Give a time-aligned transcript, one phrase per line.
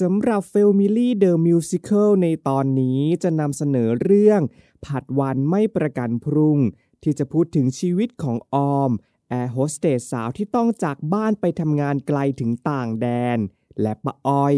[0.00, 4.40] สำหรับ f a m i l y The Musical ในตอนนี้จะนำเสนอเรื่อง
[4.84, 6.58] ผัดวันไม่ประกันพรุ่ง
[7.02, 8.90] ที่จะพูดถึงชีวิตของออม
[9.28, 13.38] แอร์โฮสเตสสาวที่ต้องจากบ้านไปทำงานไกลถึงต่างแดน
[13.80, 14.54] และป้าอ้อย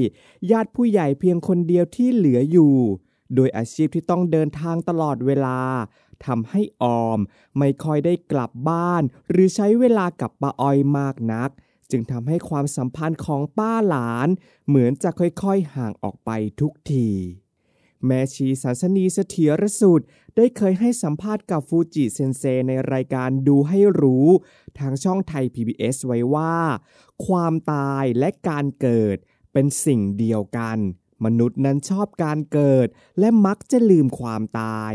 [0.50, 2.76] ญาติผู้ใหญ่เพียงคนเดียวที่เหลืออยู่
[3.34, 5.60] โดยอาชีพที่ต้องเดินทางตลอดเวลา
[6.26, 7.18] ทำให้ออม
[7.58, 11.50] ไม่ค่อยได้กลับบ้าน หรือใช้เวลากับป้าอ้อยมากนัก
[11.90, 14.28] จึงทำให้ความสัมพันธ์ของป้าหลาน
[14.68, 17.08] เหมือนจะค่อยๆห่างออกไปทุกที
[18.06, 20.00] แม่ชีสันสนีเสถียรสุด
[20.36, 24.28] ได้เคยให้สัมภาษณ์กับฟูจิเซนเซในรายการดูให้รู้
[24.78, 26.56] ทางช่องไทย PBS ไว้ว่า
[27.26, 29.16] ความตายและการเกิด
[29.52, 30.78] เป็นสิ่งเดียวกัน
[31.24, 32.86] มนุษย์นั้นชอบการเกิด
[33.18, 34.94] และมักจะลืมความตาย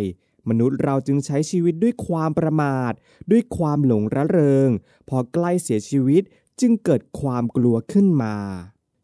[0.50, 2.94] มนุษย์เราจึงใช้ชีวิตด้วยความประมาท
[3.31, 4.70] ด้วยความหลงระเริง
[5.09, 6.23] พอใกล้เสียชีวิต
[6.62, 8.36] จึงเกิดความกลัวขึ้นมา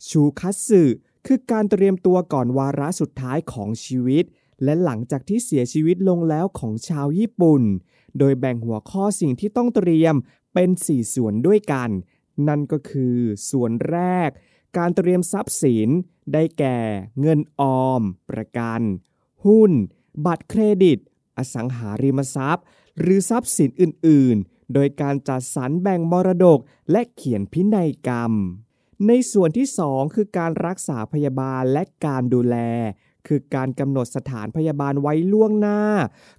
[0.10, 0.84] ชูคัตสึ
[1.26, 4.24] คือการเตรียมตัวก่อนวาระสุดท้ายของชีวิต
[4.64, 7.64] และหลังจากที่เสียชีวิตลงแล้วของชาวญี่ปุ่น
[8.20, 10.16] โดยแบ่งหัวข้อสิ่งที่ต้องเตรียม
[10.54, 11.90] เป็น 4 ส่วนด้วยกัน
[12.48, 13.18] นั่นก็คือ
[13.52, 13.98] ส่วนแร
[14.28, 14.30] ก
[14.78, 15.90] การเตรียมทรัพย์สิน
[16.34, 16.80] ได้แก่
[17.20, 18.82] เงินออม ประกัน
[19.46, 19.72] หุ้น
[20.26, 21.00] บัตรเครดิต
[21.38, 22.66] อสังหาริมทรัพย์
[23.00, 26.60] หรือทรัพย์สินอื่น ๆ โดยการจัดสรรแบ่งมรดก
[26.92, 28.34] และเขียนพินัยกรรม
[29.08, 32.58] ในส่วนที่ 2 คือการรักษาพยาบาลและการดูแล
[33.28, 35.82] คือการกำหนดสถานพยาบาลไว้ล่วงหน้า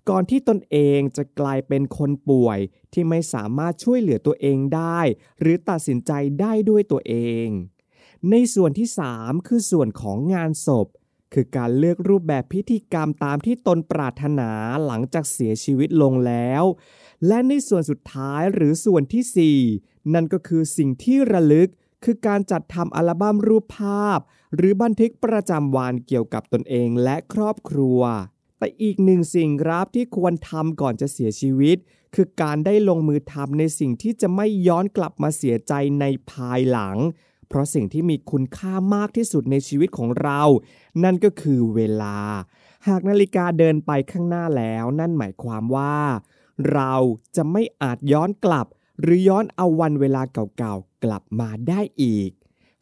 [0.09, 2.59] ก่อนที่ตนเองจะกลายเป็นคนป่วย
[2.93, 5.01] ที่ไม่สามารถช่วยเหลือตัวเองได้
[5.41, 7.15] หรือตัดสินใจได้ด้วยตัวเอ
[7.45, 7.47] ง
[8.31, 10.89] ในส่วนที่ 3 คือส่วนของงานศพ
[11.35, 14.51] คือการเลือกรูปแบบพิธีกรรมตามที่ตนปรารถนา
[14.87, 16.65] หลังจากเสียชีวิตลงแล้ว
[17.27, 21.69] และในส่วนสุดท้ายหรือส่วนที่ 4 นั่นก็คือสิ่งที่ระลึก
[22.05, 24.19] คือการจัดทำอัลบั้มรูปภาพ
[24.55, 28.01] หรือบันทึกประจำวันเกี่ยวกับตนเองและครอบครัว
[28.59, 31.77] แต่อีกหนึ่งสิ่งครับที่ควรทำก่อนจะเสียชีวิต
[32.15, 36.97] คือการได้ลงมือทำในสิ่งที่จะไม่ย้อนกลับมาเสียใจในภายหลัง
[37.49, 40.43] เพราะสิ่งที่มีคุณค่ามากที่สุดในชีวิตของเรา
[41.05, 42.19] นั่นก็คือเวลา
[42.89, 45.97] หากนาฬิกาเดินไปข้างหน้าแล้ว นั่นหมายความว่า
[46.73, 46.95] เรา
[47.37, 48.67] จะไม่อาจย้อนกลับ
[49.01, 52.31] หรือย้อนเอาวันเวลาเก่าๆ กลับมาได้อีก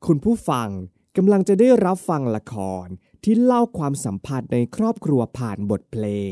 [0.05, 0.69] คุณผู้ฟัง
[1.17, 2.87] กำลังจะได้รับฟังละคร
[3.23, 6.31] ที่เล่าความสัมพันธ์ในครอบครัวผ่านบทเพลง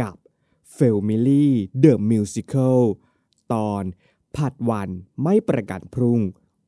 [0.00, 0.14] กับ
[0.76, 1.48] f a m i l y
[1.84, 2.80] The Musical
[3.52, 3.82] ตอน
[4.36, 4.88] ผัดวัน
[5.22, 6.20] ไม่ประกันพรุ่ง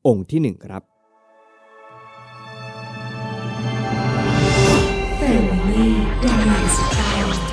[0.07, 0.83] องค์ที่หนึ่งครับ
[5.21, 5.91] Family
[6.23, 7.52] The Musical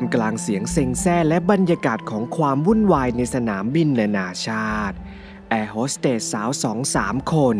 [0.00, 4.96] ามกลางเสียงเซ็งแซ่และบรรยากาศของความวุ่นวายในสนามบินนานาชาติ
[5.48, 7.56] แอร์โฮสเตสสาวสองสามคน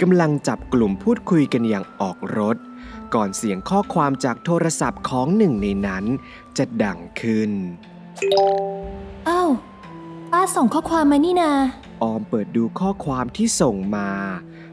[0.00, 2.56] กำลังจับกลุ่มพูดคุยกันอย่างออกรถ
[3.14, 6.04] ก่อนเสียงข้อความจากโทรศัพท์ของหนึ่งในนั้น
[6.58, 7.50] จะดังขึ้น
[9.28, 9.50] อ้าว
[10.32, 11.52] ป้าส่งข้อความมานี่นา
[12.02, 14.10] ออมเปิดดูข้อความที่ส่งมา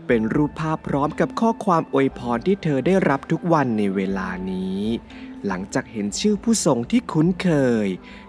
[0.08, 4.82] เป็นรูปภาพพร้อมกับข้อความอวยพรที่เธอได้รับทุกวันในเวลานี้
[5.48, 7.50] หลังจากเห็นชื่อผู้ส่งที่คุ้นเค
[7.86, 7.88] ย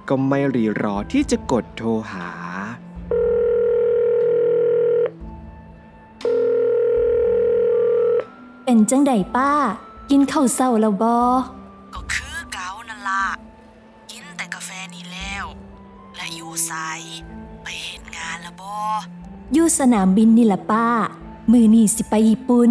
[0.08, 2.30] ก็ไม่รีรอที่จะกดโทรหา
[8.64, 9.52] เป็นจังใดป้า
[10.10, 11.20] กินข้าวเศร้าแล้วบอ
[11.94, 13.24] ก็คือเกานั่นล่ะ
[14.10, 15.44] กินแต่กาแฟนี่แล้ว
[16.16, 16.72] และอยู่ไส
[17.62, 18.76] ไปเห็นงานละบอ
[19.52, 20.86] อยู่สนามบินนี่ละป้า
[21.50, 22.70] มือนี่สิไปญี่ปุ่น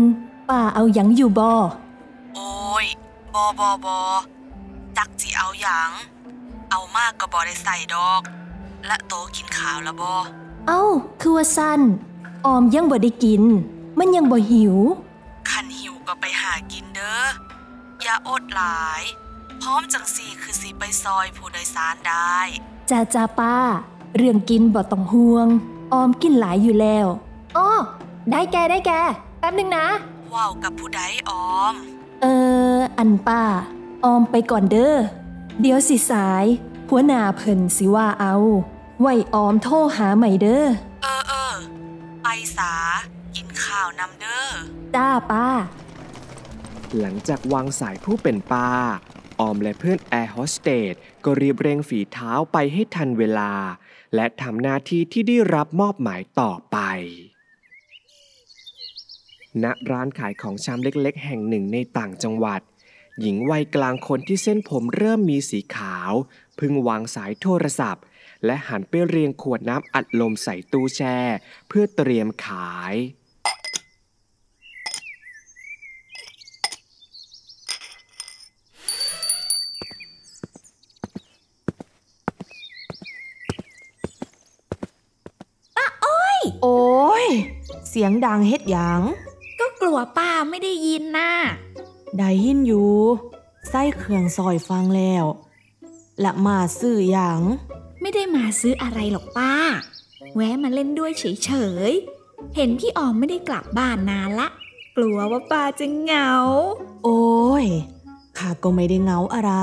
[0.50, 1.54] ป้าเอาหยังอยู่บอ
[2.36, 2.50] โอ้
[2.84, 2.86] ย
[3.34, 4.35] บอบอบอจักจิ
[5.38, 5.92] เอาหยัง
[6.72, 8.22] เอามากก็บอได้ใส่ดอก
[8.86, 10.16] และโตกินข้าวละบอ
[10.68, 10.84] เอ้า
[11.22, 11.82] คือว่าสั้น
[12.46, 13.44] ออมยังบ่ได้กิน
[13.98, 14.76] มันยังบ่หิว
[15.50, 17.24] คันหิวก็ไปหากินเด้อ
[18.02, 19.02] อย่าอดหลาย
[19.62, 22.38] พร้อมจังสี่คือสิไปซอยผู้โดยสารได้
[22.90, 23.56] จ้าจ้าป้า
[24.18, 25.48] เรื่องกินบ่ต้องห่วง
[25.94, 27.08] ออมกินหลายอยู่แล้ว
[27.58, 27.70] อ้อ
[28.32, 28.92] ได้แกได้แก
[29.40, 29.88] แป๊บหนึ่งนะ
[30.34, 31.74] ว้าวกับผู้ใดออม
[32.22, 32.26] เอ
[32.76, 33.42] อ อันป้า
[34.04, 34.96] ออมไปก่อนเด้อ
[35.62, 36.46] เดี๋ยวสิสาย
[36.90, 38.36] หัวหน้าเพิ่นสิว่าเอา
[39.02, 40.66] ไว้ออมโทรหาใหม่เด้อ
[41.04, 41.56] เออเออ
[42.24, 42.74] ไปสา
[43.36, 44.46] กินข้าวนำเด้อ
[44.96, 45.48] จ้าป้า
[47.00, 48.70] หลังจากวางสายผู้เป็นป้า
[49.40, 50.94] ออมและเพื่อนแอร์โฮสเตส
[51.24, 53.52] ก็รีบเร่งฝีเท้าไปให้ทันเวลา
[54.16, 56.78] และทำหน้าที่ที่ได้รับมอบหมายต่อไป
[59.64, 62.62] ณร้านขายของชำเล็กๆ แห่งหนึ่งในต่างจังหวัด
[63.22, 66.12] หญิงวัยกลางคนที่เส้นผมเริ่มมีสีขาว
[66.56, 68.04] เพิ่งวางสายโทรศัพท์
[68.46, 71.18] และหันไปเรียงขวดน้ำอัดลมใส่ตู้แช่
[71.68, 72.96] เพื่อเตรียมขาย
[86.64, 87.28] โอ้ย
[87.90, 89.02] เสียงดังเฮ็ดหยัง
[89.60, 91.32] ก็กลัวป้าไม่ได้ยินน่ะ
[92.20, 92.92] ได้ยินอยู่
[93.70, 95.26] ไส้เครื่องซอยฟังแล้ว
[96.24, 97.42] ละมาซื้อหยัง
[98.02, 99.54] ไม่ได้มาซื้ออะไรหรอกป้า
[100.36, 101.52] แวะมาเล่นด้วยเฉ
[101.90, 104.48] ยๆ เห็นพี่ออมไม่ได้กลับบ้านนานละ
[104.96, 106.32] กลัวว่าป้าจะเหงา
[107.04, 107.66] โอ้ย
[108.38, 109.54] ข้าก็ไม่ได้เหงาอะไร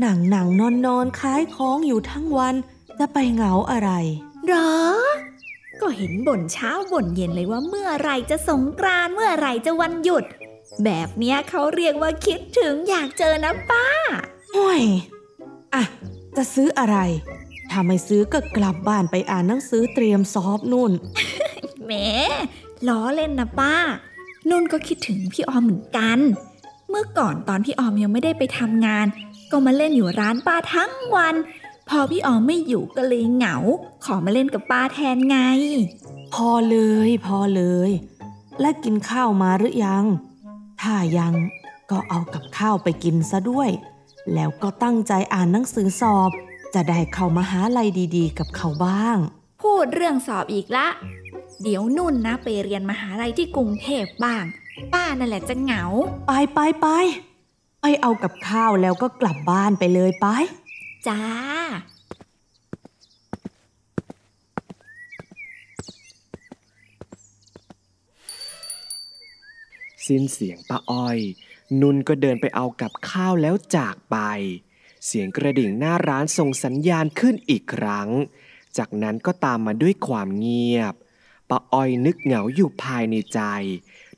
[0.00, 2.54] หนังหนังนอนนอนขายของอยู่ทั้งวัน
[2.98, 3.90] จะไปเหงาอะไร
[4.46, 4.74] เหรอ
[5.80, 10.24] ก็เห็นบ่นเช้าบ่นเย็นเลยว่าเมื่อไหรจะสงกรานต์เมื่อไหรจะวันหยุด
[10.84, 13.86] แบบเนี้ยเขาเรียกว่าคิดถึงอยากเจอนะป้า
[14.56, 14.84] ห่วย
[15.74, 15.82] อะ
[16.36, 16.96] จะซื้ออะไร
[17.70, 20.92] ถ้าไม่ซื้อก็กลับบ้านไปอ่านหนังสือเตรียมสอบนู่น
[21.84, 21.92] แหม
[22.88, 23.74] ล้อเล่นนะป้า
[24.50, 26.18] นุ่นก็คิดถึงพี่ออมเหมือนกัน
[26.88, 29.06] เมื่อก่อนตอนพี่ออมยังไม่ได้ไปทำงาน
[29.50, 31.34] ก็มาเล่นอยู่ร้านป้าทั้งวัน
[31.88, 33.56] พอพี่ออมไม่อยู่ก็เลยเหงา
[34.04, 35.38] ขอมาเล่นกับป้าแทนไง
[36.34, 36.78] พอเล
[37.08, 37.90] ย พอเลย
[38.60, 40.04] และกินข้าวมาหรือยัง
[40.82, 41.34] ถ้ายัง
[41.90, 43.70] ก็เอากับข้าวไปกินซะด้วย
[44.34, 46.30] แล้วก็ตั้งใจอ่านหนังสือสอบ
[46.74, 49.16] จะได้เข้ามาหาลัยดีๆ กับเขาบ้าง
[49.62, 50.88] พูดเรื่องสอบอีกละ
[51.62, 54.44] เดี๋ยวนุ่นนะไปเรียนมหาลัยที่กรุงเทพบ้าง
[54.92, 55.84] ป้านั่นแหละจะเหงา
[56.26, 56.86] ไปไปไป
[57.80, 60.26] ไปเอากับข้าวแล้วก็กลับบ้านไปเลยไป
[61.08, 61.20] จ้า
[70.12, 71.18] สิ้นเสียงป้าอ้อย
[71.80, 74.16] นุนก็เดินไปเอากับข้าวแล้วจากไป
[75.06, 78.08] เสียงกระดิ่งหน้าร้านส่งสัญญาณขึ้นอีกครั้ง
[78.78, 80.94] จากนั้นก็ตามมาด้วยความเงียบ
[81.50, 83.40] ป้าอ้อยนึกเหงาอยู่ภายในใจ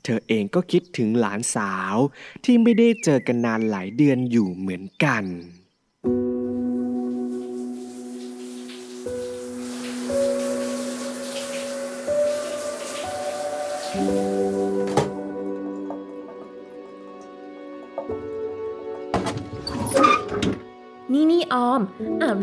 [0.03, 1.95] เธอเองก็คิดถึงหลานสาว
[2.43, 5.23] ที่ไม่ได้เจอกันนานหลายเดือนอยู่เหมือนกัน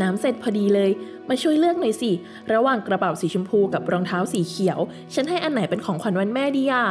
[0.02, 0.90] น้ำเสร็จพอดีเลย
[1.28, 2.10] มาช่วยเลือกหน่อยสิ
[2.52, 4.78] ระหว่างกระเป๋าสีชมพูกับรองเท้าสีเขียว
[5.14, 6.84] ฉันให้อันไหนเป็นของขวัญวันแม่ดีอะ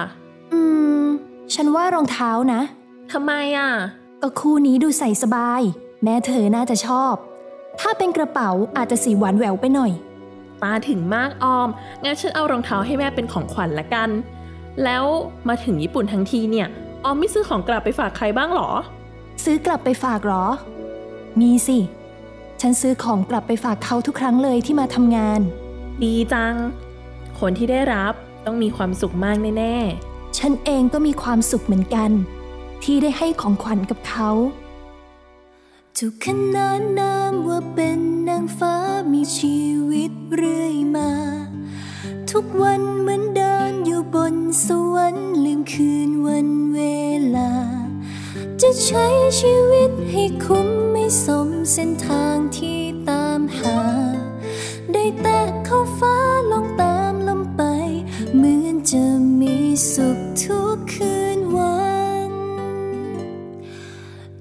[0.54, 0.62] อื
[1.04, 1.06] ม
[1.54, 2.62] ฉันว่ารองเท้านะ
[3.12, 3.70] ทำไมอะ
[4.22, 5.62] ก็คู่นี้ดูใส่สบาย
[6.04, 7.14] แม่เธอน่าจะชอบ
[7.80, 9.92] ถ้าเป็นกระเป๋าอาจจะสีหวานแหววไปหน่อย
[10.64, 11.70] ตาถึงมากออม
[12.04, 14.10] งั้นฉันเอารองเท้าให้แม่เป็นของขวัญละกัน
[14.84, 15.04] แล้ว
[15.48, 16.68] มาถึงญี่ปุ่นทั้งทีเนี่ย
[17.04, 18.70] ออมไม่ซื้อของกลับไปฝากใครบ้างหรอ
[19.44, 20.46] ซื้อกลับไปฝากเหรอ
[21.42, 21.78] มีสิ
[22.62, 25.42] ฉันซื้อของกลับไปฝากเขาทุกครั้งเลยที่มาทำงาน
[26.04, 26.56] ดีจัง
[27.40, 28.14] คนที่ได้รับ
[28.46, 29.78] ต้องมีความสุขมากแน่
[30.38, 32.12] ฉันเองก็มีความสุขเหมือนกัน
[32.84, 34.30] ที่ได้ให้ของขวัญกับเขา
[35.98, 38.00] ทุกขนานนามว่าเป็น
[38.30, 38.76] นางฟ้า
[39.14, 41.12] มีชีวิตเรื่อยมา
[42.32, 46.80] ทุกวันเหมือนเดินอยู่บนสวรรค์ลืมคืนวันเว
[47.36, 47.52] ลา
[48.66, 49.08] จะใช้
[49.40, 53.80] ชีวิตให้คุ้มไม่สมเส้นทางที่ตามหา
[54.92, 56.16] ได้แต่เข้าฟ้า
[56.52, 57.62] ลองตามลมไป
[58.36, 59.06] เหมือนจะ
[59.40, 59.56] มี
[59.94, 61.80] สุขทุกคืนวั
[62.30, 62.32] น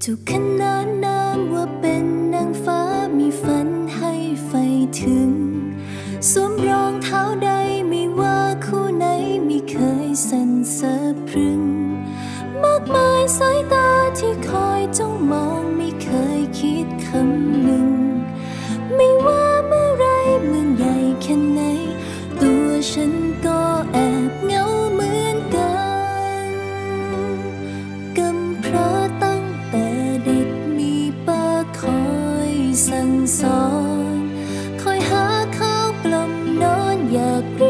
[0.02, 2.82] ทุกขนานนามว่าเป็นนางฟ้า
[3.18, 4.12] มีฝันให้
[4.46, 4.52] ไฟ
[5.00, 5.30] ถึง
[6.30, 7.50] สวมรองเท้าใด
[7.88, 9.06] ไม่ว่าคู่ไหน
[9.44, 10.94] ไม่เคยสั่นสะ
[11.28, 11.62] พรึง
[12.62, 16.08] มากมายสายตา ที่คอยจ้องมองไม่เค
[16.38, 17.88] ยคิดคำหนึ่ง
[18.94, 20.06] ไม่ว่าเมื่อไร
[20.46, 21.60] เมืองใหญ่แค่ไหน
[22.40, 23.12] ตัวฉัน
[23.46, 23.60] ก็
[23.92, 23.98] แอ
[24.30, 25.74] บเหงาเหมือนกั
[26.48, 26.52] น
[28.18, 28.90] กำพร้า
[29.24, 29.86] ตั้งแต่
[30.24, 30.94] เด็กมี
[31.26, 31.46] ป้า
[31.80, 32.04] คอ
[32.50, 32.52] ย
[32.88, 33.64] สั่งสอ
[34.14, 34.16] น
[34.82, 35.26] คอยหา
[35.58, 37.69] ข้าวกล่อมนอนอยากเรีย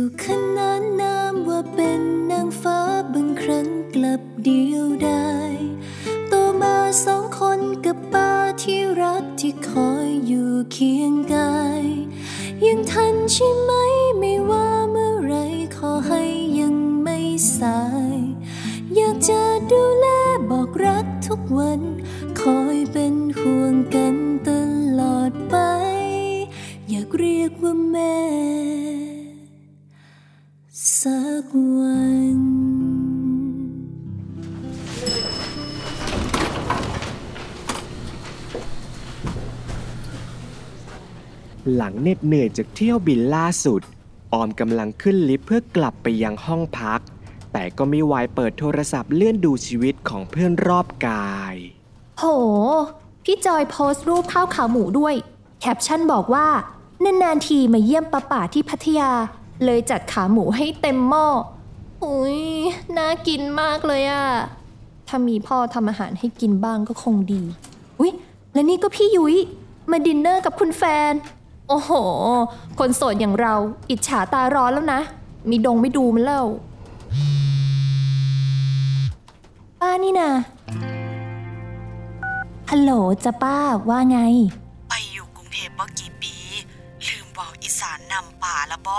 [0.00, 0.26] ถูกข
[0.56, 2.00] นานนามว่าเป็น
[2.30, 2.80] นางฟ้า
[3.14, 5.54] บางครั้งกลับเดียวดาย
[6.28, 11.84] โตมาสองคนกับป้าที่รักที่คอยอยู่เคียงกาย
[12.66, 13.72] ยังทันใช่ไหม
[14.18, 15.34] ไม่ว่าเมื่อไร
[15.76, 16.22] ขอให้
[16.60, 17.18] ยังไม่
[17.58, 17.80] สา
[18.14, 18.18] ย
[18.96, 20.06] อยากจะดูแล
[20.50, 21.80] บอกรักทุกวัน
[22.40, 24.27] คอยเป็นห่วงกัน
[41.76, 43.82] หลังเหน็ดเหนื่อยจากเที่ยวบินล่าสุด
[44.32, 47.00] ออมกำลังขึ้นลิฟต์เพื่อกลับไปยังห้องพัก
[47.52, 51.54] แต่ก็ไม่ไวเปิดโทรศัพท์เลื่อนดูชีวิตของเพื่อนรอบกาย
[52.18, 52.24] โห
[53.24, 55.14] พี่จอยโพสต์รูปข้าวขาหมูด้วย
[55.60, 56.46] แคปชั่นบอกว่า
[57.04, 59.10] นานๆทีมาเยี่ยมป้าป่าที่พัทยา
[59.64, 61.26] เลยจัดขาหมูให้เต็มหม้อ
[62.04, 62.40] อุ้ย
[62.96, 64.26] น่ากินมากเลยอะ
[65.08, 67.42] ถ้ามีพ่อทำอาหารให้กินบ้างก็คงดี
[67.98, 68.12] อุ๊ย
[68.52, 69.36] และนี่ก็พี่ยุ้ย
[69.90, 71.12] มาดินเนอร์กับคุณแฟน
[71.68, 71.92] โอ้โห
[72.78, 73.54] คนโสดอย่างเรา
[73.90, 75.00] อิจฉาตาร้อนแล้วนะ
[75.48, 76.46] มีดงไม่ดูมันแล้ว
[79.80, 80.30] ป้านี่นะ
[82.70, 82.92] ฮัลโหล
[83.24, 83.56] จ้ะป้า
[83.88, 84.18] ว่าไง
[84.90, 86.34] ไปอยู่กรุงเทพบ่กี่ปี
[87.06, 88.96] ลืมบอกอีสานนำป่าละบ่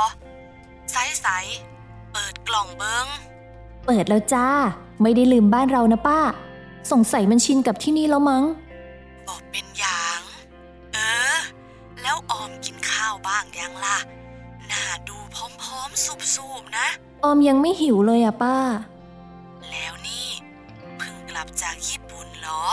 [0.92, 3.08] ใสใสๆเปิดกล่องเบิง
[3.86, 4.48] เปิดแล้วจ้า
[5.02, 6.20] ไม่ได้ลืมบ้านเรานะป้า
[6.92, 8.44] สงสัยมันชินกับที่นี่แล้วมั้ง
[9.28, 9.66] บอกเป็น
[12.40, 13.98] ออมกินข้าวบ้างยังล่ะ
[14.68, 16.06] หน้าดูพร้อมๆ
[16.36, 16.88] สูบๆนะ
[17.24, 18.58] ออมยังไม่หิวเลยอะป้า
[19.72, 20.28] แล้วนี่
[20.98, 22.64] เพิ่งกลับจากญี่ปุ่นเหรอ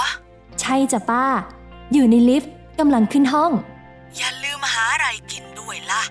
[0.61, 1.25] ใช่จ้ะป้า
[1.93, 3.53] อยู่ในลิฟต์กำลังขึ้นห้อง
[4.17, 6.03] อย่าลืมหาอะไรกินด้วยล่ะ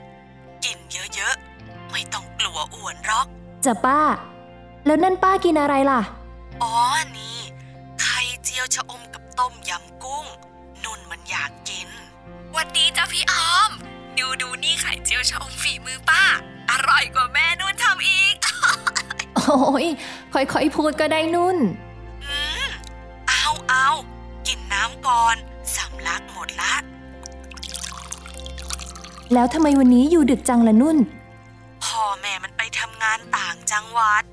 [0.65, 3.27] กินเยอะๆ ไม่ต้องกลัวอ้วนหรอก
[3.65, 3.99] จ้ะป้า
[4.85, 6.01] แล้วนั่นป้ากินอะไรล่ะ
[6.63, 6.75] อ๋อ
[7.17, 7.37] นี่
[8.01, 10.25] ไข่เจียวชะอมกับต้มยำกุ้ง
[10.83, 11.89] นุ่นมันอยากกิน
[12.57, 13.71] วันดีจ้าพี่ออม
[14.17, 16.23] ดูดูนี่ไข่เจียวชะอมฝีมือป้า
[16.71, 18.35] อร่อยกว่าแม่นุ่นทำอีก
[19.35, 19.87] โอ้ย
[20.33, 21.57] ค่อยๆพูดก็ได้นุ่น
[22.25, 22.69] อืม
[23.27, 23.87] เอาเอา
[24.47, 25.35] กินน้ำก่อน
[25.75, 26.73] สำลักหมดละ
[29.33, 30.97] แล้วทำไมวันนี้อยู่ดึกจังล่ะนุ่น
[31.83, 34.23] พ่อแม่มันไปทำงานต่างจังหวัด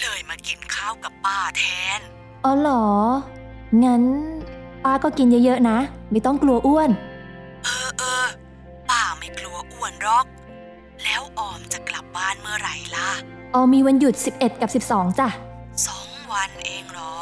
[0.00, 1.64] เลยมากินข้าวกับป้าแท
[1.98, 2.00] น
[2.44, 2.86] อ๋อเหรอ
[3.84, 4.02] งั้น
[4.84, 5.78] ป้าก็กินเยอะๆนะ
[6.10, 6.90] ไม่ต้องกลัวอ้วน
[9.90, 10.24] อนหรอก
[11.04, 13.08] แล้วออมจะกลับบ้านเมื่อไหร่ล่ะ
[13.54, 15.28] ออมมีวันหยุด 11 กับ 12จ้ะ
[15.86, 17.14] สองวันเองเหรอ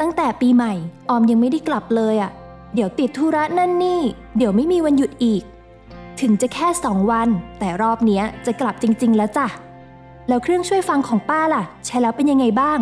[0.00, 0.72] ตั้งแต่ปีใหม่
[1.10, 2.30] ออมยังไม่ได้กลับเลยอะ่ะ
[2.74, 4.00] เดี๋ยวติดธุระนั่นนี่
[4.36, 5.42] เดี๋ยวไม่มีวันหยุดอีก
[6.20, 7.28] ถึงจะแค่สองวัน
[7.58, 9.46] แต่รอบเนี้ยจะกลับจริง ๆ แล้วจ้ะ
[10.28, 12.78] แล้วเครื่องช่วยฟังของป้าล่ะ ใช้แล้วเป็นยังไงบ้าง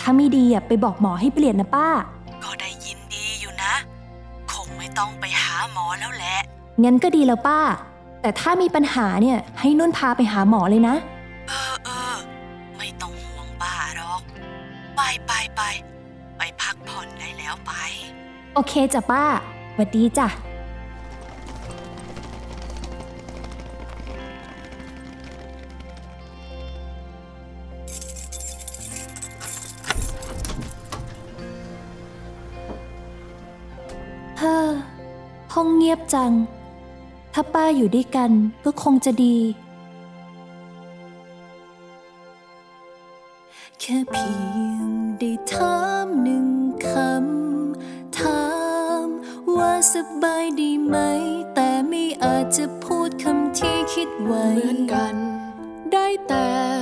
[0.00, 1.88] ถ้าไม่ดีอะไปบอกหมอให้เปลี่ยนนะป้า
[2.44, 3.72] ก็ได้ยินดีอยู่นะ
[4.52, 6.36] คงไม่ต้องไปหาหมอแล้วแหละ
[6.84, 7.60] งั้นก็ดีแล้วป้า
[8.24, 10.96] แต่ถ้ามีปัญหาเนี่ยให้นุ่นพาไปหาหมอเลยนะ
[11.48, 12.16] เออเออ
[12.76, 14.20] ไม่ต้องห่วงป้าหรอก
[14.96, 15.62] ไปไปไป
[16.38, 17.72] ไปพักผ่อนได้แล้วไป
[18.54, 19.24] โอเคจ้ะป้า
[19.74, 20.28] หวัดดีจ้ะ
[34.38, 34.68] เฮ้อ
[35.54, 36.32] ห้องเงียบจัง
[37.36, 38.30] ถ้าป้าอยู่ด้วยกัน
[38.64, 39.36] ก็คงจะดี
[43.80, 44.32] แค่เพี
[44.70, 44.88] ยง
[45.18, 45.76] ได้ถา
[46.06, 46.48] มหนึ่ง
[46.86, 48.44] คำ ถา
[49.04, 49.06] ม
[49.56, 50.96] ว่าสบายดีไหม
[51.54, 55.16] แต่ไม่อาจจะพูดคำที่คิดไว้เหมือนกัน
[55.92, 56.73] ได้ได้แต่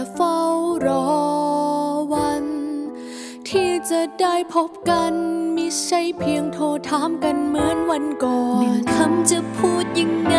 [3.91, 5.13] จะได้พบกัน
[5.57, 10.37] มิใช่เพียงโทรถามกันเหมือนวันก่อหนึ่งนคำจะพูดยังไง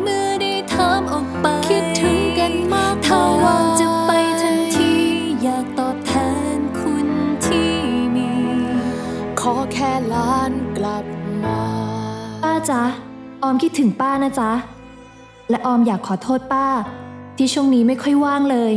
[0.00, 4.92] เมื่อได้ถามออกไป คิดถึงกันมากถ้าวางจะไปทันที
[5.42, 6.12] อยากตอบแท
[6.56, 7.08] นคุณ
[7.46, 7.72] ที่
[8.16, 8.30] มี
[9.40, 11.06] ขอแค่หลานกลับ
[11.44, 11.60] มา
[12.42, 12.82] ป้าจ๊ะ
[13.42, 14.50] ออมคิดถึงป้านะจ๊ะ
[15.50, 16.66] และออมอยากขอโทษป้า
[17.36, 18.72] ที่ช่วงนี้ไม่ค่อยว่างเลย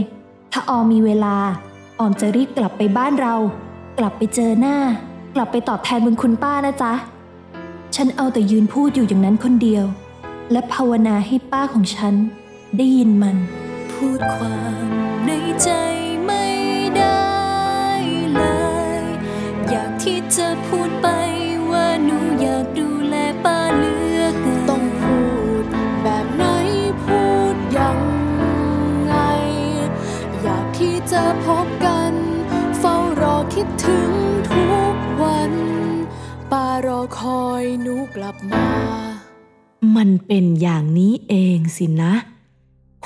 [0.54, 1.36] ถ้าออมมีเวลา
[2.00, 3.36] ออมจะรีบกลับไปบ้านเรา
[4.00, 4.78] กลับไปเจอหน้า
[5.36, 6.94] กลับไปตอบแทนบุญคุณป้านะจ๊ะ
[7.96, 9.86] ฉันเอาแต่ยืนพูดอยู่อย่างนั้นคนเดียว
[10.52, 12.14] และภาวนาให้ป้าของฉัน
[12.78, 13.38] ได้ยินมัน
[13.92, 14.86] พูดความ
[15.26, 15.32] ใน
[15.64, 15.70] ใจ
[16.26, 16.46] ไม่
[16.98, 17.24] ได้
[18.34, 18.42] เล
[19.02, 19.04] ย
[19.70, 21.08] อยากที่จะพูดไป
[37.24, 38.66] อคอยหนูกลับมา
[39.96, 42.14] มันเป็นอย่างนี้เองสินะ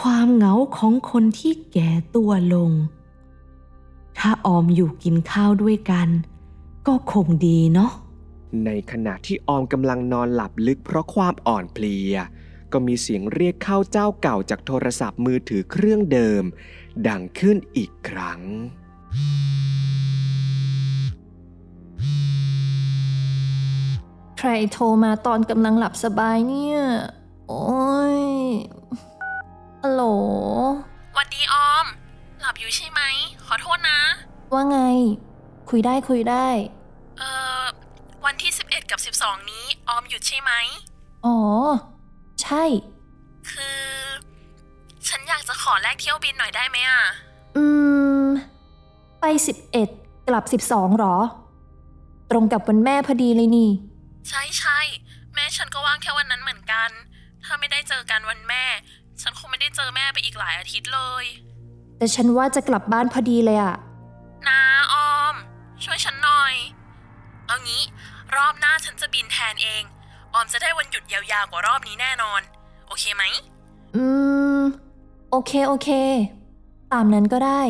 [0.01, 2.71] ความเหงาของคนที่แก่ตัวลง
[4.17, 6.07] ถ้าออมอยู่กินข้าวด้วยกัน
[6.88, 7.91] ก็คงดีเนาะ
[8.65, 12.15] ในขณะที่ออมกำลังนอนหลับลึกเพราะความอ่อนเพลีย
[12.71, 16.43] ก็มีเสียงเรียกเข้าเจ้าเก่าจากโทรศัพท์มือถือเครื่องเดิม
[17.07, 18.41] ดังขึ้นอีกครั้ง
[24.39, 26.77] ใครโทรมาตอนกำลังหลับสบายเนี่ย
[27.48, 27.67] โอ้
[28.17, 28.22] ย
[29.82, 30.03] ฮัลโหล
[31.13, 31.86] หวัดดีออม
[32.41, 33.01] หลับอยู่ใช่ไหม
[33.46, 34.00] ขอโทษนะ
[34.53, 34.79] ว่าไง
[35.70, 36.48] คุยได้คุยได้
[37.17, 37.29] เอ่
[37.62, 37.63] อ
[38.25, 40.51] วันที่ 11 กับ 12 นี้ ออมหยุดใช่ไหม
[41.25, 41.38] อ๋อ
[42.42, 42.64] ใช่
[43.50, 43.81] คือ
[45.07, 47.01] ฉันอยากจะขอแลกเที่ยวบินหน่อยได้ไหมอะ
[47.55, 47.66] อื
[48.22, 48.24] ม
[49.20, 49.90] ไปสิบเอ็ด
[50.27, 51.16] กลับสิบสองหรอ
[52.31, 53.70] ตรงกับวันแม่พอดีเลยนี่
[54.29, 54.79] ใช่ใช่
[55.33, 56.90] แม่ฉันก็ว่างแค่วันนั้นเหมือนกัน
[57.44, 58.63] ถ้าไม่ได้เจอกันวันแม่
[59.22, 61.25] ฉันคงไม่ได้เจอแม่ไปอีกหลายอาทิตย์เลย
[61.98, 63.75] แต่ฉันว่าจะกลับบ้านพอดีเลยอะ
[64.48, 64.61] นะ
[64.94, 65.35] ออม
[65.83, 66.53] ช่วยฉันหน่อย
[67.48, 67.83] เอางี้
[68.35, 69.83] รอบหน้าฉันจะบินแทนเอง
[70.33, 72.42] ออมจะได้วันหยุดยาวๆกว่ารอบนี้แน่นอน
[72.87, 73.24] โอเคไหม
[73.96, 74.03] อื
[74.57, 74.61] ม
[75.31, 75.90] โอเคโอเค
[76.94, 77.61] ตามนั้นก็ได้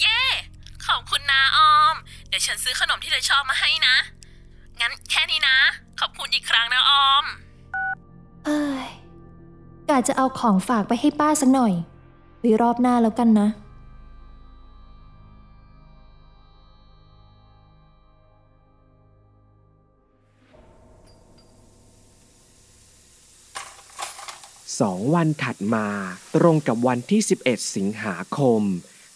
[0.00, 0.20] เย้
[0.86, 1.94] ขอบคุณนะออม
[2.28, 3.96] เดี๋ยวฉันซื้อขนมที่เธอชอบมาให้นะ
[4.84, 5.58] งั้นแค่นี้นะ
[6.00, 7.24] ขอบคุณอีกครั้งนะออม
[8.46, 8.86] เอ้ย
[9.88, 11.72] กะจะเอาของฝากไปให้ป้าสักหน่อย
[12.40, 13.48] ไว้รอบหน้าแล้วกันนะ
[24.80, 25.86] สองวันถัดมา
[26.36, 28.62] ตรงกับวันที่ 11 สิงหาคม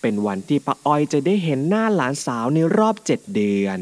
[0.00, 3.78] เป็นวันที่ป้าอ้อยจะได้เห็นหน้าหลานสาวในรอบเจ็ดเดือน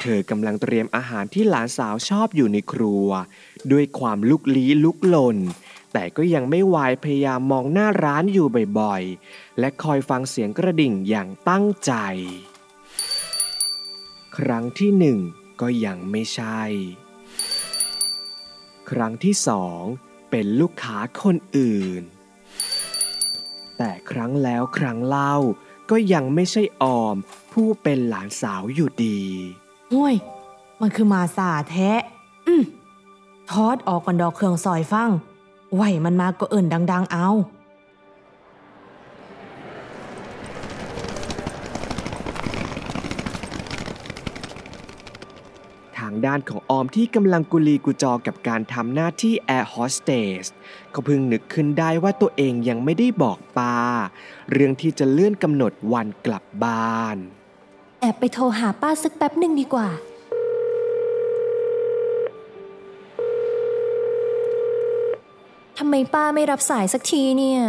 [0.00, 3.08] เธอกำลังเตรียมอาหารที่หลานสาวชอบอยู่ในครัว
[3.72, 5.38] ด้วยความลุกลี้ลุกลน
[5.92, 8.46] แต่ก็ยังไม่วายพยายามมองหน้าร้านอยู่
[8.78, 11.92] บ่อยๆ และคอยฟังเสียงกระดิ่งอย่างตั้งใจ
[14.38, 15.18] ครั้งที่หนึ่ง
[15.60, 16.62] ก็ยังไม่ใช่
[18.90, 19.82] ครั้งที่สอง
[20.30, 22.02] เป็นลูกค้าคนอื่น
[23.78, 25.34] แต่ครั้งแล้วครั้งเล่า
[25.90, 27.16] ก็ยังไม่ใช่ออม
[27.52, 29.20] ผู้เป็นหลานสาวอยู่ดี
[29.92, 30.14] ห้วย
[30.80, 31.90] มันคือมาสาแท้
[32.46, 32.62] อืม
[33.50, 35.10] ทอดออกกันดอกเครื่องซอยฟัง
[35.74, 37.28] ไหวมันมาก็เอิ่นดัง ๆ เอา
[45.98, 50.10] ทางด้านของออมที่กำลังกุลีกุจอกับการทำหน้าที่แอร์โฮสเต
[50.42, 50.46] ส
[50.94, 53.76] ก็เพิ่งนึกขึ้นได้ว่าตัวเองยังไม่ได้บอกปา
[54.52, 57.18] เรื่องที่จะเลื่อนกำหนดวันกลับบ้าน
[58.00, 59.88] แอบไปโทรหาป้าสักแป๊บหนึ่งดีกว่า
[65.78, 67.60] ทำไมป้าไม่รับสายสักทีเนี่ย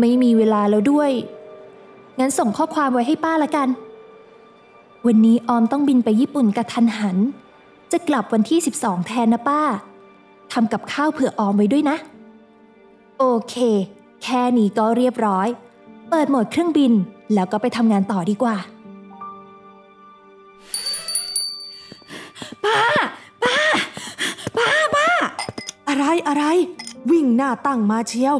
[0.00, 1.10] ไม่มีเวลาแล้วด้วย
[2.18, 3.68] งั้นส่งข้อความไว้ให้ป้าละกัน
[5.06, 7.16] วันนี้ออมต้องบินไปญี่ปุ่นกระทันหัน
[7.92, 9.62] จะกลับวันที่ 12 แทนนะป้า
[10.52, 11.96] ทำกับข้าวเผื่อออมไว้ด้วยนะ
[13.18, 13.54] โอเค
[14.22, 15.48] แค่นี้ก็เรียบร้อย
[16.10, 16.92] เปิดโหมดเครื่องบิน
[17.34, 18.56] แล้วก็ไปทำงานต่อดีกว่า
[22.64, 22.80] ป้า
[23.42, 23.58] ป้า
[24.56, 25.08] ป้าป้า
[25.88, 26.44] อะไรอะไร
[27.10, 28.36] วิ่งหน้าตั้งมาเชียว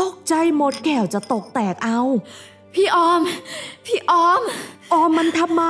[0.00, 2.00] ตกใจหมดแก้วจะตกแตกเอา
[2.74, 3.20] พี่ออม
[3.86, 4.40] พี่ออม
[4.92, 5.64] ออมมันทำไม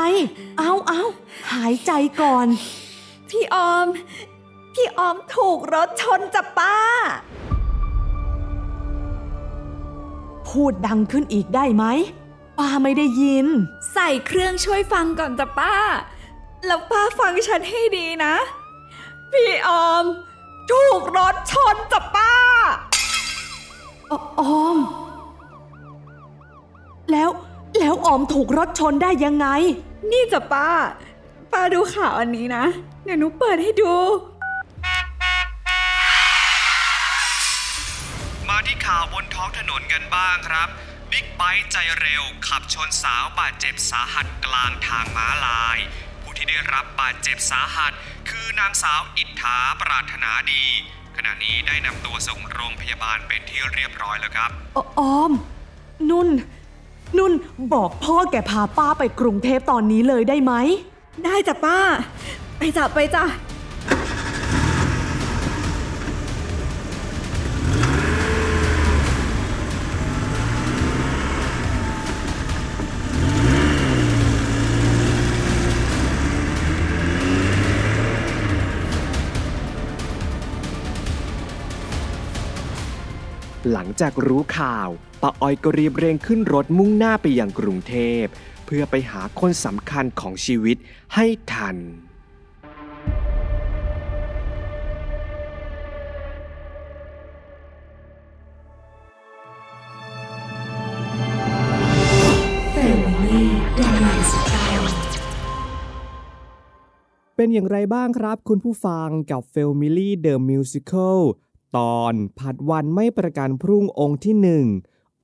[0.58, 1.02] เอาเอา
[1.52, 2.46] หายใจก่อน
[3.30, 3.86] พี่ออม
[4.80, 6.76] พี่ออมถูกรถชนจับป้า
[10.48, 11.84] พูดดังขึ้นอีกได้ไหม
[12.58, 13.46] ป้าไม่ได้ยิน
[13.92, 15.74] ใส่เครื่องช่วยฟังก่อนจ้ะป้า
[16.66, 18.34] แล้วป้าฟังฉันให้ดีนะ
[19.32, 20.04] พี่ออม
[20.70, 22.32] ถูกรถชนจับป้า
[24.10, 24.76] อออม
[27.10, 27.30] แล้ว
[27.78, 29.46] แล้วออมถูกรถชนได้ยังไง
[30.10, 30.68] นี่จ้ะป้า
[31.52, 32.64] ป้าดูข่าวอันนี้นะ
[33.04, 40.68] เดี๋ยวหนูเปิดให้ดูาวบนท้องถนนกันบ้างครับ
[41.10, 45.78] บิ๊กไบค์ใจเร็ว ขับชนสาวบาดเจ็บสาหัสกลางทางม้าลาย
[46.22, 47.92] ผู้ที่ได้รับบาดเจ็บสาหัส
[48.30, 50.64] คือนางสาวอิทธาปรารถนาดี
[51.16, 55.32] ขณะนี้ได้นำตัวส่งโรงพยาบาลเป็นที่เรียบร้อยแล้วครับอออม
[56.10, 56.28] นุ่น
[57.18, 57.32] นุ่น
[57.74, 60.52] บอกพ่อแกพาป้าไปกรุงเทพตอนนี้เลยได้ไหม
[61.24, 61.78] ได้จ้ะป้า
[62.58, 63.24] ไปจ้ะไปจ้ะ
[83.72, 84.88] หลังจากรู้ข่าว
[85.22, 88.24] ป้าอ้อยก็รีบเร่งขึ้นรถมุ่งหน้าไปยังกรุงเทพ
[88.66, 90.76] เพื่อไปหาคนสำคัญของชีวิต
[91.14, 91.76] ให้ทัน
[107.40, 111.18] เป็นอย่างไรบ้างครับคุณผู้ฟังกับ f a m i l y The Musical
[111.76, 114.66] ตอนผัดวันไม่ประกันพรุ่งองค์ที่หนึ่ง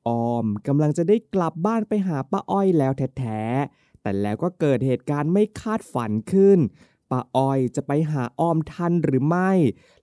[0.08, 6.58] ออมกำลังจะได้กลับบ้านไปหาป้าอ้อยแล้วแท้ๆแต่แล้วก็เกิดเหตุการณ์ไม่คาดฝันขึ้น
[7.10, 9.52] ป้าอ้อยจะไปหาออมทันหรือไม่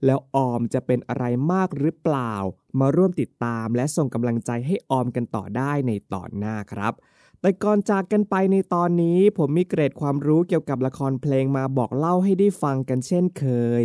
[0.05, 2.33] แล้วออมจะเป็นอะไรมากหรือเปล่า
[2.79, 6.93] มาร่วมติดตามและส่งกำลังใจให้ออมกันต่อได้ในตอนหน้าครับ
[7.41, 13.45] แต่ก่อนจากกันไปในตอนนี้ ผมมีเกรดความรู้เกี่ยวกับละครเพลงมาบอกเล่าให้ได้ฟังกันเช่นเค
[13.81, 13.83] ย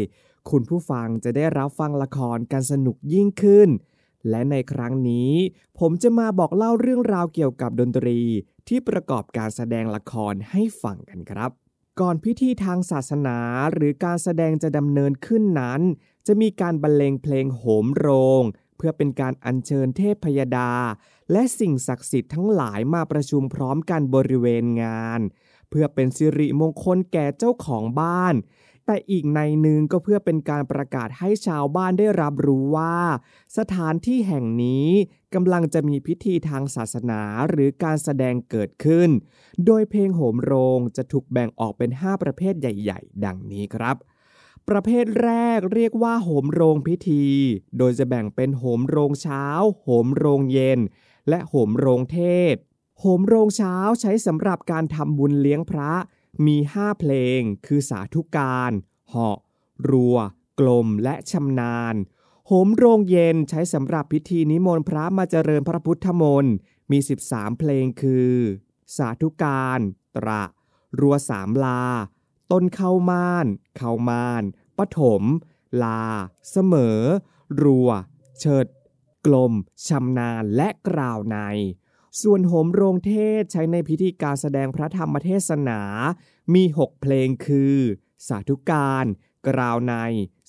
[0.51, 3.69] คุณผู้ฟังจะได้รับฟังละครกันสนุกยิ่งขึ้น
[4.31, 5.33] และในครั้งนี้
[5.79, 8.21] ผมจะมาบอกเล่าเรื่องราวเกี่ยวกับดนตรี
[8.69, 11.51] ที่ประกอบการแสดงละครให้ฟังกันครับ
[12.01, 13.39] ก่อนพิธีทางศาสนา
[13.73, 15.81] หรือการแสดงจะดำเนินขึ้นนั้น
[16.27, 18.09] จะมีการบรรเลงเพลงโหมโร
[18.41, 18.43] ง
[18.77, 20.73] เพื่อเป็นการอัญเชิญเทพพยดา
[21.33, 25.21] และสิ่งศักดิ์สิทธิ์ทั้งหลายมาประชุมพร้อมกันบริเวณงาน
[25.71, 28.35] เพื่อเป็นสิริมงคลแก่เจ้าของบ้าน
[28.87, 32.97] แต่อีกในหนึ่งก็เพื่อเป็นการประกาศให้ชาวบ้านได้รับรู้ว่า
[33.59, 34.89] สถานที่แห่งนี้
[35.35, 39.11] กำลังจะมีพิธีทางศาสนาหรือการแสดงเกิดขึ้น
[39.67, 43.97] โดยเพลงโหมโรงจะถูกแบ่งออกเป็น 5 ประเภทใหญ่ ๆ ดังนี้ครับ
[44.69, 47.25] ประเภทแรกเรียกว่าโหมโรงพิธี
[47.79, 49.45] โดยจะแบ่งเป็นโหมโรงเช้า
[49.83, 50.81] โหมโรงเย็น
[51.29, 52.19] และโหมโรงเท
[52.55, 52.57] ศ
[53.01, 55.93] โหมโรงเช้าใช้สำหรับการทำบุญเลี้ยงพระ
[56.47, 58.73] มี 5 เพลง คือสาธุการ
[59.09, 59.39] เหาะ
[59.91, 60.17] รัว
[60.61, 61.95] กลม และชำนาญ
[62.47, 66.55] โหมโรงเย็นใช้สำหรับพิธีนิมนต์พระมาเจริญพระพุทธมนต์
[66.91, 68.35] มี 13 เพลงคือ
[68.97, 69.81] สาธุการ
[70.17, 70.45] ตระ
[71.01, 71.83] รัวสามลา
[72.53, 73.47] ต้นเข้าม่าน
[73.77, 74.43] เข้าม่าน
[74.79, 75.23] ปฐม
[75.83, 76.05] ลา
[76.51, 77.01] เสมอ
[77.63, 77.91] รัว
[78.39, 78.67] เฉิด
[79.27, 79.53] กลม
[79.87, 81.39] ชำนาญ และกล่าวใน
[82.23, 85.81] ส่วนโหมโรงเทศใช้ในพิธีการแสดงพระธรรมเทศนา
[86.55, 87.77] มี 6 เพลงคือ
[88.29, 89.05] สาธุการ
[89.49, 89.95] กล่าวใน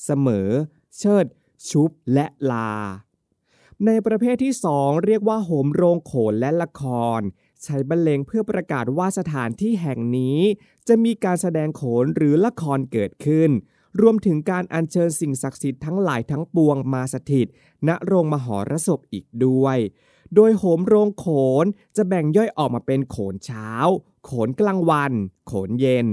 [0.03, 0.49] เสมอ
[0.97, 1.25] เชิด
[1.69, 2.73] ชุบ และลา
[3.85, 6.83] ในประเภทที่ 2 เรียกว่าโหมโรงโขนและละค
[7.17, 7.21] ร
[7.63, 10.39] ใช้บรรเลงเพื่อประกาศว่าสถานที่แห่งนี้
[10.87, 13.49] จะมีการแสดงโขนหรือละครเกิดขึ้น
[14.01, 17.47] รวมถึงการอัญเชิญสิ่งศักดิ์สิทธิ์ทั้งหลายทั้งปวงมาสถิต
[17.87, 19.77] ณ โรงมหรสพอีกด้วย
[20.35, 21.25] โดยโหมโรงโข
[21.63, 23.69] นจะแบ่งย่อยออกมาเป็นโขนเช้า
[24.25, 25.13] โขนกลางวัน
[25.47, 26.07] โขนเย็น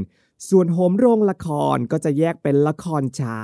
[0.48, 3.40] ส่วนโหมโรงละครก็จะแยกเป็นละครเช้า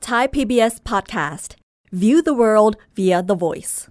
[0.07, 1.51] Thai PBS Podcast
[2.03, 3.90] View the world via the voice